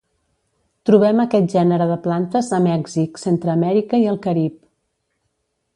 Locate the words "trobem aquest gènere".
0.89-1.87